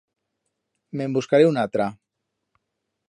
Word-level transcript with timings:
Me'n 1.01 1.13
buscaré 1.17 1.47
una 1.51 1.67
atra. 1.69 1.87